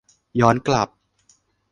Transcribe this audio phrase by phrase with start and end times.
[0.39, 0.89] ย้อนกลับ